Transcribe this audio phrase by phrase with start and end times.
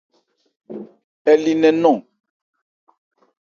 [1.29, 1.97] Ɛ li nnɛn nɔn?